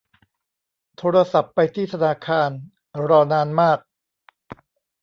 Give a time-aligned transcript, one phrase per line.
[0.97, 2.49] โทรศัพท์ไปที่ธนาคาร
[3.07, 3.79] รอนานมาก